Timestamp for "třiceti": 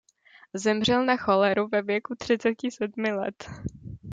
2.15-2.71